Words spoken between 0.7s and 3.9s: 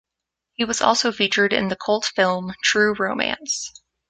also featured in the cult film "True Romance".